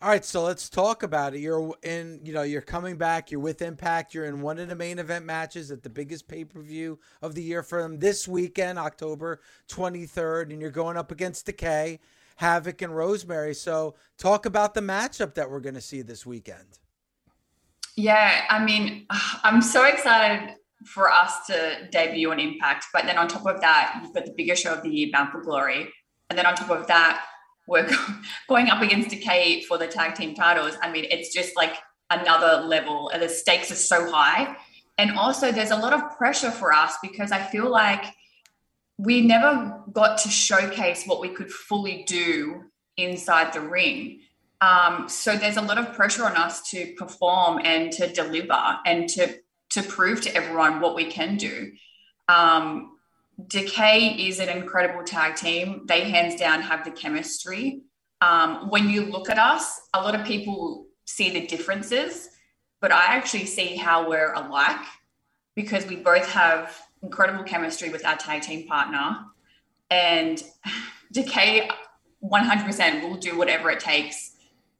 [0.00, 1.40] All right, so let's talk about it.
[1.40, 3.32] You're in, you know, you're coming back.
[3.32, 4.14] You're with Impact.
[4.14, 7.34] You're in one of the main event matches at the biggest pay per view of
[7.34, 11.98] the year for them this weekend, October 23rd, and you're going up against Decay,
[12.40, 13.54] Havok, and Rosemary.
[13.54, 16.78] So, talk about the matchup that we're going to see this weekend.
[17.96, 19.04] Yeah, I mean,
[19.42, 20.54] I'm so excited
[20.86, 24.34] for us to debut on Impact, but then on top of that, you've got the
[24.36, 25.92] biggest show of the year, Bound for Glory,
[26.30, 27.24] and then on top of that
[27.68, 27.88] we're
[28.48, 30.76] going up against Decay for the tag team titles.
[30.82, 31.76] I mean, it's just like
[32.10, 33.10] another level.
[33.16, 34.56] The stakes are so high.
[34.96, 38.04] And also, there's a lot of pressure for us because I feel like
[38.96, 42.64] we never got to showcase what we could fully do
[42.96, 44.22] inside the ring.
[44.60, 49.08] Um, so there's a lot of pressure on us to perform and to deliver and
[49.10, 49.38] to
[49.70, 51.72] to prove to everyone what we can do.
[52.26, 52.97] Um,
[53.46, 55.82] Decay is an incredible tag team.
[55.86, 57.82] They hands down have the chemistry.
[58.20, 62.28] Um, when you look at us, a lot of people see the differences,
[62.80, 64.84] but I actually see how we're alike
[65.54, 69.24] because we both have incredible chemistry with our tag team partner.
[69.88, 70.42] And
[71.12, 71.70] Decay
[72.22, 74.36] 100% will do whatever it takes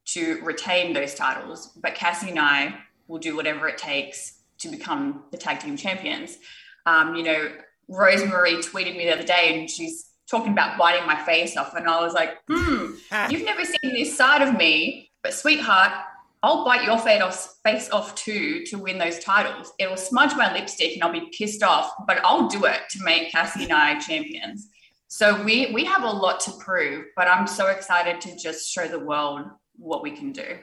[0.06, 2.74] to retain those titles, but Cassie and I
[3.06, 6.38] will do whatever it takes to become the tag team champions.
[6.86, 7.50] Um, you know,
[7.88, 11.74] Rosemary tweeted me the other day and she's talking about biting my face off.
[11.74, 12.92] And I was like, hmm,
[13.30, 15.92] you've never seen this side of me, but sweetheart,
[16.42, 19.72] I'll bite your face off too to win those titles.
[19.78, 23.32] It'll smudge my lipstick and I'll be pissed off, but I'll do it to make
[23.32, 24.68] Cassie and I champions.
[25.08, 28.86] So we we have a lot to prove, but I'm so excited to just show
[28.86, 29.46] the world
[29.76, 30.58] what we can do.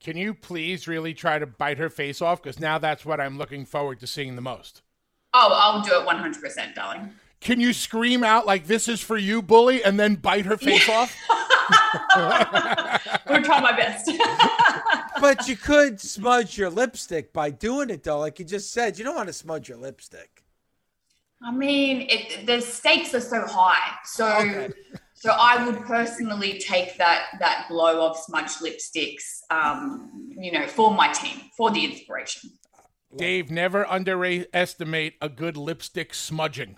[0.00, 2.42] Can you please really try to bite her face off?
[2.42, 4.82] Because now that's what I'm looking forward to seeing the most.
[5.38, 7.12] Oh, I'll do it 100%, darling.
[7.40, 10.88] Can you scream out like "This is for you, bully," and then bite her face
[10.88, 11.14] off?
[13.28, 14.10] We'll try my best.
[15.20, 18.20] but you could smudge your lipstick by doing it, though.
[18.20, 20.44] Like you just said, you don't want to smudge your lipstick.
[21.42, 23.96] I mean, it, the stakes are so high.
[24.04, 24.68] So, Okay.
[25.14, 30.94] so I would personally take that that blow of smudged lipsticks, um, you know, for
[30.94, 32.50] my team, for the inspiration.
[33.14, 36.76] Dave, never underestimate a good lipstick smudging.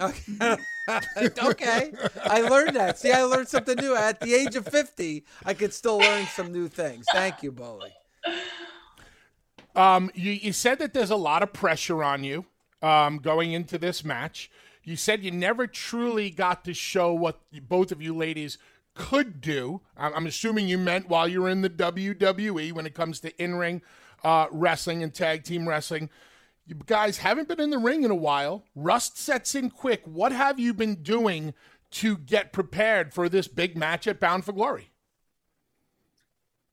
[0.00, 0.56] Okay.
[1.42, 1.92] okay.
[2.24, 2.98] I learned that.
[2.98, 3.94] See, I learned something new.
[3.94, 7.06] At the age of 50, I could still learn some new things.
[7.12, 7.92] Thank you, Bully.
[9.74, 12.46] Um, you, you said that there's a lot of pressure on you
[12.82, 14.50] um, going into this match.
[14.82, 18.58] You said you never truly got to show what both of you ladies
[18.94, 19.80] could do.
[19.96, 23.42] I'm, I'm assuming you meant while you were in the WWE when it comes to
[23.42, 23.82] in ring
[24.24, 26.10] uh, wrestling and tag team wrestling.
[26.66, 28.64] You guys haven't been in the ring in a while.
[28.74, 30.02] Rust sets in quick.
[30.06, 31.52] What have you been doing
[31.92, 34.90] to get prepared for this big match at Bound for Glory?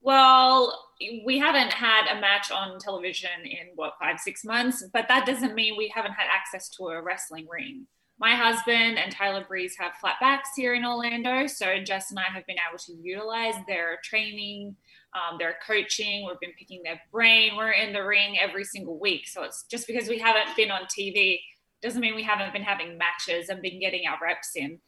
[0.00, 0.88] Well,
[1.24, 5.54] we haven't had a match on television in what five, six months, but that doesn't
[5.54, 7.86] mean we haven't had access to a wrestling ring.
[8.18, 12.46] My husband and Tyler Breeze have Flatbacks here in Orlando, so Jess and I have
[12.46, 14.76] been able to utilize their training,
[15.14, 16.26] um, their coaching.
[16.26, 17.56] We've been picking their brain.
[17.56, 20.82] We're in the ring every single week, so it's just because we haven't been on
[20.84, 21.40] TV
[21.82, 24.78] doesn't mean we haven't been having matches and been getting our reps in.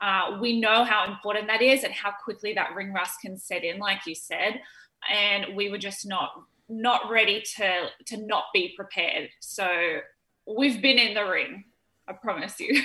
[0.00, 3.64] Uh, we know how important that is and how quickly that ring rust can set
[3.64, 4.60] in, like you said.
[5.10, 6.32] And we were just not
[6.68, 9.30] not ready to to not be prepared.
[9.40, 9.66] So
[10.46, 11.64] we've been in the ring.
[12.08, 12.82] I promise you.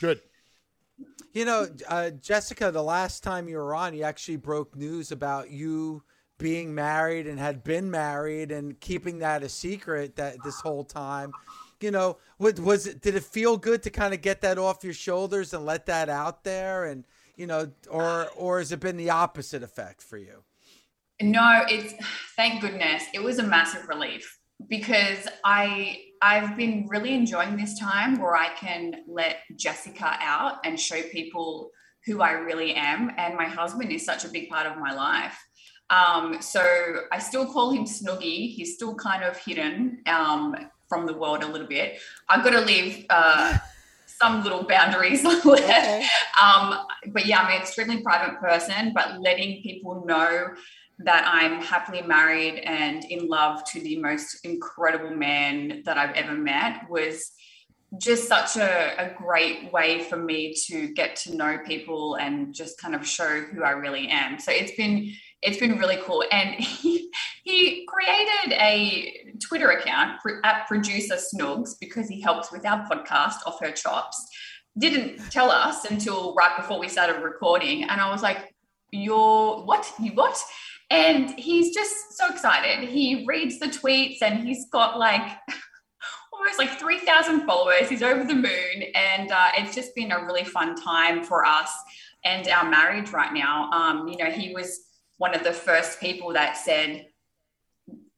[0.00, 0.20] Good.
[1.34, 5.50] You know, uh, Jessica, the last time you were on, you actually broke news about
[5.50, 6.04] you
[6.38, 11.32] being married and had been married and keeping that a secret that this whole time.
[11.80, 13.02] You know, was, was it?
[13.02, 16.08] Did it feel good to kind of get that off your shoulders and let that
[16.08, 16.84] out there?
[16.84, 17.04] And
[17.36, 20.44] you know, or or has it been the opposite effect for you?
[21.20, 21.94] No, it's
[22.36, 23.02] thank goodness.
[23.12, 28.48] It was a massive relief because I I've been really enjoying this time where I
[28.54, 31.70] can let Jessica out and show people
[32.06, 33.12] who I really am.
[33.18, 35.38] And my husband is such a big part of my life.
[35.90, 36.62] Um, so
[37.12, 38.54] I still call him Snoogie.
[38.54, 40.56] He's still kind of hidden um,
[40.88, 41.98] from the world a little bit.
[42.30, 43.58] I've got to leave uh,
[44.06, 45.22] some little boundaries.
[45.44, 46.06] Okay.
[46.42, 50.54] um, but yeah, I'm an extremely private person, but letting people know
[51.00, 56.34] that I'm happily married and in love to the most incredible man that I've ever
[56.34, 57.32] met was
[57.98, 62.80] just such a, a great way for me to get to know people and just
[62.80, 64.38] kind of show who I really am.
[64.38, 66.24] So it's been it's been really cool.
[66.32, 67.10] And he,
[67.44, 73.60] he created a Twitter account at producer Snoogs because he helps with our podcast off
[73.60, 74.26] her chops.
[74.78, 77.84] Didn't tell us until right before we started recording.
[77.84, 78.54] And I was like,
[78.90, 79.92] You're what?
[80.00, 80.42] You what?
[80.90, 82.88] And he's just so excited.
[82.88, 85.22] He reads the tweets and he's got like
[86.32, 87.88] almost like 3,000 followers.
[87.88, 88.84] He's over the moon.
[88.94, 91.70] And uh, it's just been a really fun time for us
[92.24, 93.70] and our marriage right now.
[93.70, 94.80] Um, you know, he was
[95.18, 97.06] one of the first people that said,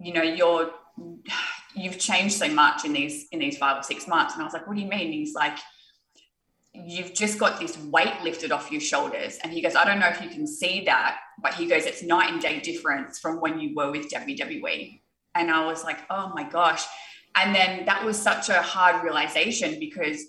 [0.00, 0.70] you know, you're
[1.74, 4.34] you've changed so much in these in these five or six months.
[4.34, 5.06] And I was like, what do you mean?
[5.06, 5.58] And he's like,
[6.84, 9.38] you've just got this weight lifted off your shoulders.
[9.42, 12.02] And he goes, I don't know if you can see that, but he goes, it's
[12.02, 15.00] night and day difference from when you were with WWE.
[15.34, 16.84] And I was like, oh my gosh.
[17.36, 20.22] And then that was such a hard realization because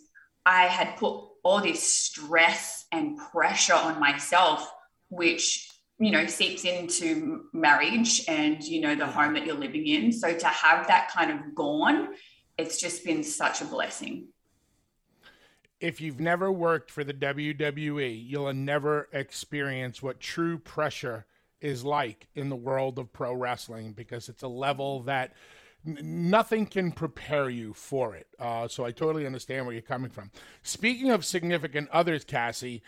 [0.46, 4.70] I had put all this stress and pressure on myself,
[5.10, 5.68] which
[6.00, 9.20] you know seeps into marriage and you know the mm-hmm.
[9.20, 12.10] home that you're living in so to have that kind of gone
[12.58, 14.28] it's just been such a blessing
[15.80, 21.26] if you've never worked for the WWE, you'll never experience what true pressure
[21.62, 25.34] is like in the world of pro wrestling because it's a level that
[25.86, 28.28] nothing can prepare you for it.
[28.40, 30.32] Uh, so I totally understand where you're coming from.
[30.64, 32.82] Speaking of significant others, Cassie,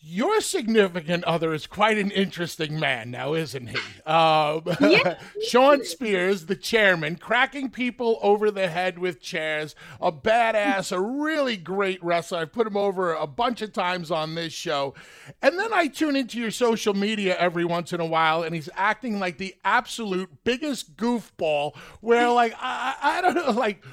[0.00, 3.78] your significant other is quite an interesting man now, isn't he?
[4.06, 5.18] Uh, yeah.
[5.48, 11.56] Shawn Spears, the chairman, cracking people over the head with chairs, a badass, a really
[11.56, 12.38] great wrestler.
[12.38, 14.94] I've put him over a bunch of times on this show.
[15.42, 18.68] And then I tune into your social media every once in a while, and he's
[18.74, 23.84] acting like the absolute biggest goofball, where, like, I, I don't know, like,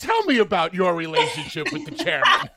[0.00, 2.48] Tell me about your relationship with the chairman.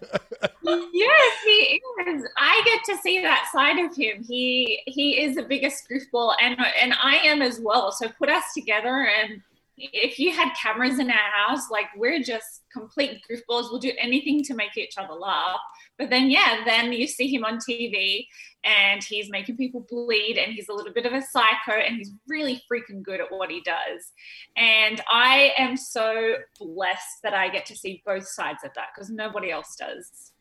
[0.94, 2.24] yes, he is.
[2.38, 4.24] I get to see that side of him.
[4.24, 7.92] He he is the biggest goofball, and and I am as well.
[7.92, 9.42] So put us together, and
[9.78, 13.72] if you had cameras in our house, like we're just complete goofballs.
[13.72, 15.60] We'll do anything to make each other laugh.
[15.98, 18.28] But then, yeah, then you see him on TV
[18.64, 22.12] and he's making people bleed and he's a little bit of a psycho and he's
[22.28, 24.12] really freaking good at what he does.
[24.56, 29.10] And I am so blessed that I get to see both sides of that because
[29.10, 30.32] nobody else does.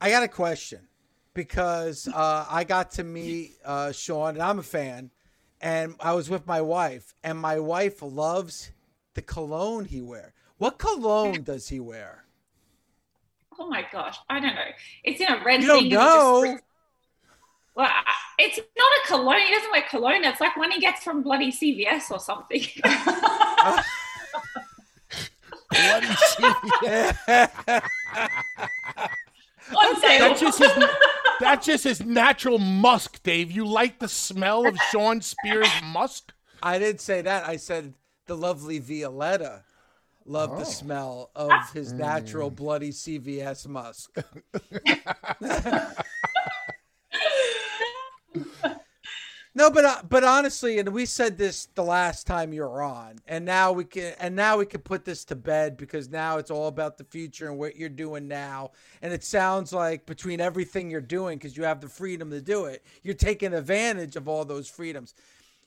[0.00, 0.80] I got a question
[1.34, 5.10] because uh, I got to meet uh, Shawn and I'm a fan
[5.60, 8.70] and I was with my wife and my wife loves
[9.14, 10.32] the cologne he wears.
[10.58, 12.24] What cologne does he wear?
[13.58, 14.70] Oh my gosh, I don't know.
[15.04, 15.90] It's in a red you thing.
[15.90, 16.58] Don't know.
[17.74, 17.90] Well,
[18.38, 19.40] it's not a cologne.
[19.46, 20.24] He doesn't wear cologne.
[20.24, 22.62] It's like one he gets from bloody CVS or something.
[25.70, 27.16] bloody CVS.
[30.00, 30.72] that's just his.
[31.40, 33.50] That's just his natural musk, Dave.
[33.50, 36.32] You like the smell of Shawn Spears' musk?
[36.62, 37.46] I didn't say that.
[37.46, 37.94] I said
[38.26, 39.64] the lovely Violetta
[40.24, 40.58] loved oh.
[40.58, 42.56] the smell of his natural mm.
[42.56, 44.16] bloody CVS musk.
[49.56, 53.20] no, but uh, but honestly, and we said this the last time you were on,
[53.26, 56.50] and now we can and now we can put this to bed because now it's
[56.50, 58.72] all about the future and what you're doing now.
[59.00, 62.66] And it sounds like between everything you're doing, because you have the freedom to do
[62.66, 65.14] it, you're taking advantage of all those freedoms.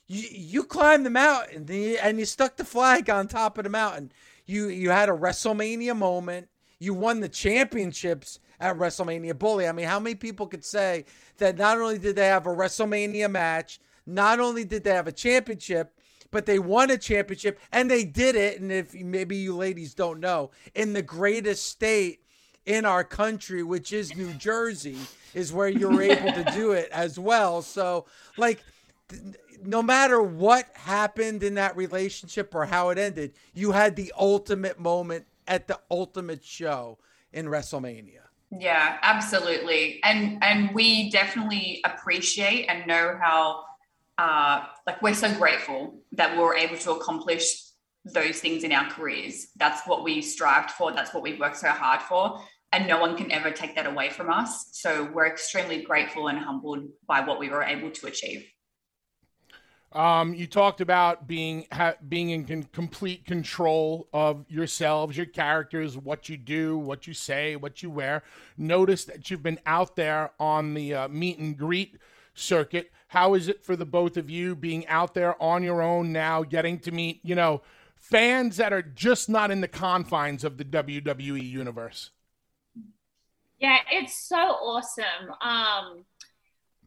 [0.06, 3.64] You you climbed the mountain and you, and you stuck the flag on top of
[3.64, 4.12] the mountain.
[4.46, 6.48] You you had a WrestleMania moment.
[6.80, 9.68] You won the championships at WrestleMania Bully.
[9.68, 11.04] I mean, how many people could say
[11.38, 15.12] that not only did they have a WrestleMania match, not only did they have a
[15.12, 15.94] championship,
[16.30, 18.60] but they won a championship and they did it.
[18.60, 22.22] And if maybe you ladies don't know, in the greatest state
[22.66, 24.98] in our country, which is New Jersey,
[25.34, 27.62] is where you're able to do it as well.
[27.62, 28.62] So, like,
[29.62, 34.78] no matter what happened in that relationship or how it ended, you had the ultimate
[34.78, 36.98] moment at the ultimate show
[37.32, 38.20] in WrestleMania.
[38.58, 40.00] Yeah, absolutely.
[40.02, 43.64] And and we definitely appreciate and know how
[44.18, 47.70] uh like we're so grateful that we were able to accomplish
[48.04, 49.48] those things in our careers.
[49.56, 52.40] That's what we strived for, that's what we worked so hard for.
[52.72, 54.68] And no one can ever take that away from us.
[54.72, 58.46] So we're extremely grateful and humbled by what we were able to achieve.
[59.92, 65.98] Um, you talked about being ha- being in con- complete control of yourselves, your characters,
[65.98, 68.22] what you do, what you say, what you wear.
[68.56, 71.96] Notice that you've been out there on the uh, meet and greet
[72.34, 72.92] circuit.
[73.08, 76.44] How is it for the both of you being out there on your own now,
[76.44, 77.62] getting to meet, you know,
[77.96, 82.10] fans that are just not in the confines of the WWE universe?
[83.58, 85.34] Yeah, it's so awesome.
[85.42, 86.04] Um,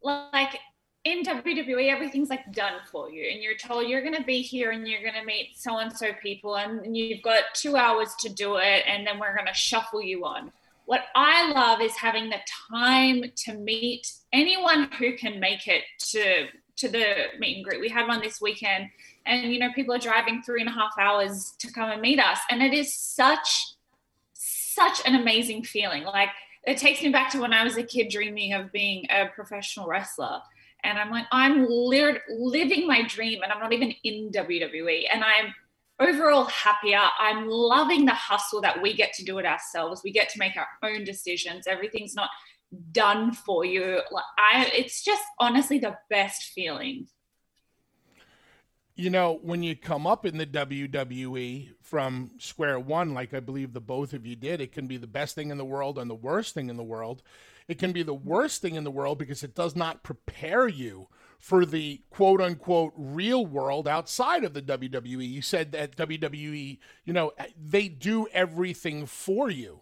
[0.02, 0.58] like
[1.06, 4.72] in WWE, everything's like done for you, and you're told you're going to be here
[4.72, 8.30] and you're going to meet so and so people, and you've got two hours to
[8.30, 10.52] do it, and then we're going to shuffle you on.
[10.86, 12.40] What I love is having the
[12.72, 17.06] time to meet anyone who can make it to to the
[17.38, 17.82] meet and greet.
[17.82, 18.90] We had one this weekend,
[19.26, 22.20] and you know people are driving three and a half hours to come and meet
[22.20, 23.76] us, and it is such
[24.32, 26.04] such an amazing feeling.
[26.04, 26.30] Like
[26.66, 29.88] it takes me back to when I was a kid dreaming of being a professional
[29.88, 30.42] wrestler
[30.84, 35.24] and I'm like, I'm li- living my dream, and I'm not even in WWE, and
[35.24, 35.54] I'm
[36.00, 37.02] overall happier.
[37.20, 40.02] I'm loving the hustle that we get to do it ourselves.
[40.04, 41.68] We get to make our own decisions.
[41.68, 42.30] Everything's not
[42.92, 44.02] done for you.
[44.12, 47.08] Like I it's just honestly the best feeling.
[48.96, 53.74] You know, when you come up in the WWE from square one, like I believe
[53.74, 56.10] the both of you did, it can be the best thing in the world and
[56.10, 57.24] the worst thing in the world.
[57.68, 61.08] It can be the worst thing in the world because it does not prepare you
[61.40, 65.30] for the quote unquote real world outside of the WWE.
[65.30, 69.82] You said that WWE, you know, they do everything for you.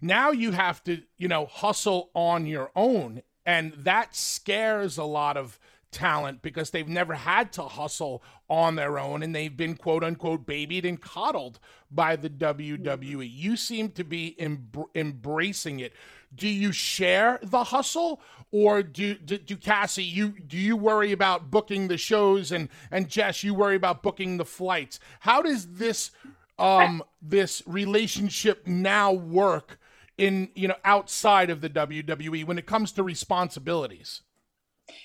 [0.00, 3.22] Now you have to, you know, hustle on your own.
[3.46, 5.58] And that scares a lot of
[5.90, 10.46] talent because they've never had to hustle on their own and they've been quote unquote
[10.46, 11.58] babied and coddled
[11.90, 13.28] by the WWE.
[13.30, 15.92] You seem to be em- embracing it.
[16.34, 18.20] Do you share the hustle
[18.50, 23.08] or do, do, do Cassie you do you worry about booking the shows and and
[23.08, 25.00] Jess you worry about booking the flights?
[25.20, 26.10] How does this
[26.58, 29.78] um this relationship now work
[30.16, 34.22] in you know outside of the WWE when it comes to responsibilities?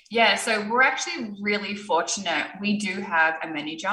[0.10, 2.48] Yeah, so we're actually really fortunate.
[2.62, 3.90] We do have a manager.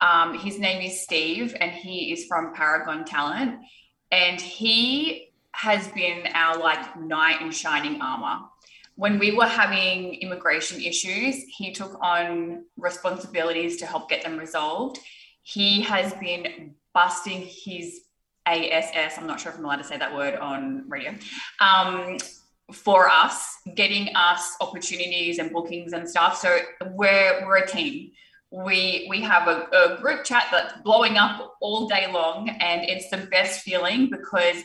[0.00, 3.56] Um, his name is Steve, and he is from Paragon Talent,
[4.12, 5.27] and he
[5.58, 8.46] has been our like knight in shining armor.
[8.94, 15.00] When we were having immigration issues, he took on responsibilities to help get them resolved.
[15.42, 18.02] He has been busting his
[18.46, 19.18] ASS.
[19.18, 21.14] I'm not sure if I'm allowed to say that word on radio.
[21.60, 22.18] Um,
[22.72, 26.38] for us, getting us opportunities and bookings and stuff.
[26.38, 26.58] So
[26.92, 28.12] we're we're a team.
[28.52, 33.10] We we have a, a group chat that's blowing up all day long, and it's
[33.10, 34.62] the best feeling because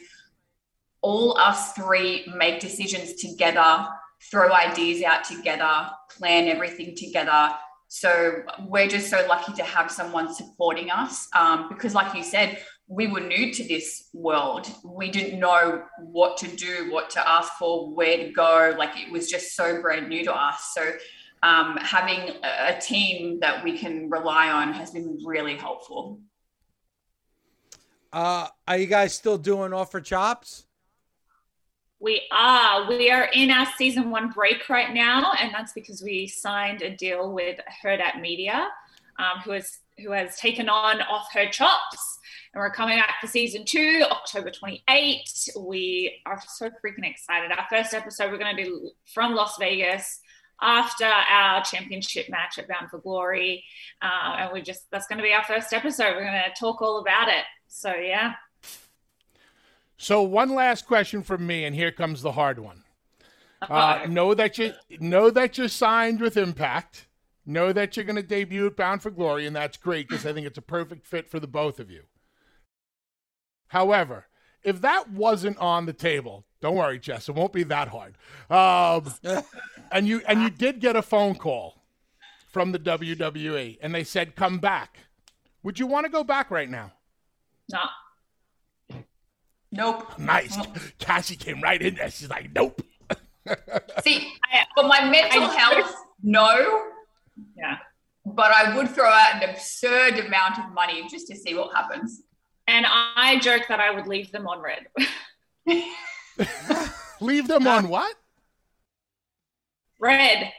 [1.03, 3.87] all us three make decisions together,
[4.31, 7.51] throw ideas out together, plan everything together.
[7.89, 12.57] So we're just so lucky to have someone supporting us um, because, like you said,
[12.87, 14.67] we were new to this world.
[14.83, 18.73] We didn't know what to do, what to ask for, where to go.
[18.77, 20.71] Like it was just so brand new to us.
[20.73, 20.91] So
[21.43, 26.19] um, having a team that we can rely on has been really helpful.
[28.11, 30.65] Uh, are you guys still doing off her chops?
[32.03, 32.87] We are.
[32.89, 36.93] We are in our season one break right now, and that's because we signed a
[36.95, 38.67] deal with Hurrdat Media,
[39.17, 42.19] um, who has who has taken on off her chops
[42.53, 45.49] and we're coming back for season two, October 28.
[45.59, 47.51] We are so freaking excited.
[47.51, 50.19] Our first episode, we're going to do from Las Vegas
[50.61, 53.63] after our championship match at Bound for Glory.
[54.03, 56.13] Uh, and we just, that's going to be our first episode.
[56.15, 57.43] We're going to talk all about it.
[57.67, 58.33] So, yeah.
[59.97, 62.83] So, one last question from me, and here comes the hard one.
[63.61, 67.07] Uh, know that you know that you're signed with Impact.
[67.45, 70.33] Know that you're going to debut at Bound for Glory, and that's great because I
[70.33, 72.03] think it's a perfect fit for the both of you.
[73.67, 74.27] However,
[74.63, 78.15] if that wasn't on the table, don't worry, Jess, it won't be that hard.
[78.49, 79.13] Um,
[79.91, 81.81] and you and you did get a phone call
[82.49, 84.99] from the WWE, and they said come back.
[85.63, 86.93] Would you want to go back right now?
[87.71, 87.79] No.
[89.73, 90.19] Nope.
[90.19, 90.55] Nice.
[90.99, 92.11] Cassie came right in there.
[92.11, 92.79] She's like, nope.
[94.03, 94.31] See,
[94.75, 96.83] for my mental health, no.
[97.57, 97.77] Yeah.
[98.23, 102.21] But I would throw out an absurd amount of money just to see what happens.
[102.67, 104.87] And I joke that I would leave them on red.
[107.19, 108.15] leave them on what?
[109.99, 110.53] Red.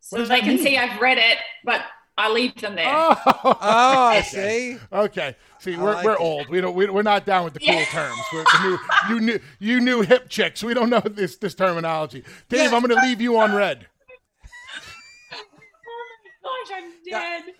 [0.00, 0.58] So they can mean?
[0.58, 1.82] see I've read it, but
[2.16, 2.92] I leave them there.
[2.94, 4.78] Oh, oh I see.
[4.92, 5.34] Okay.
[5.60, 6.48] See, we're, like we're old.
[6.48, 6.74] We don't.
[6.74, 7.84] We, are not down with the cool yeah.
[7.86, 8.18] terms.
[8.32, 10.62] We're new, you new, you new hip chicks.
[10.62, 12.22] We don't know this this terminology.
[12.48, 12.76] Dave, yeah.
[12.76, 13.86] I'm going to leave you on red.
[15.32, 17.42] oh my gosh, I'm dead.
[17.46, 17.52] Yeah.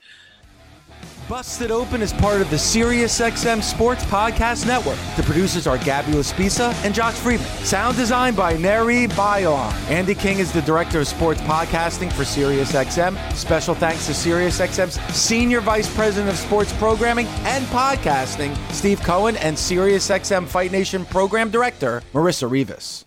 [1.32, 4.98] Busted Open is part of the SiriusXM Sports Podcast Network.
[5.16, 7.48] The producers are Gabby Laspisa and Josh Friedman.
[7.64, 9.72] Sound designed by Neri Bayar.
[9.88, 13.32] Andy King is the director of sports podcasting for SiriusXM.
[13.34, 19.56] Special thanks to SiriusXM's Senior Vice President of Sports Programming and Podcasting, Steve Cohen, and
[19.56, 23.06] SiriusXM Fight Nation Program Director, Marissa Rivas.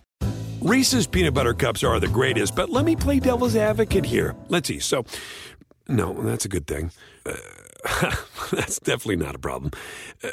[0.60, 4.34] Reese's peanut butter cups are the greatest, but let me play devil's advocate here.
[4.48, 4.80] Let's see.
[4.80, 5.04] So,
[5.86, 6.90] no, that's a good thing.
[7.24, 7.34] Uh,
[8.52, 9.72] That's definitely not a problem.
[10.22, 10.30] Uh,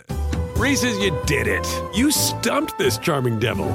[0.57, 1.67] Reese's, you did it.
[1.93, 3.67] You stumped this charming devil.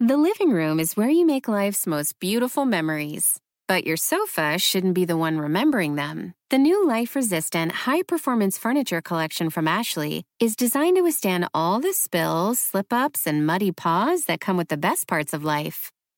[0.00, 3.38] The living room is where you make life's most beautiful memories.
[3.68, 6.34] But your sofa shouldn't be the one remembering them.
[6.48, 11.78] The new life resistant, high performance furniture collection from Ashley is designed to withstand all
[11.78, 15.92] the spills, slip ups, and muddy paws that come with the best parts of life.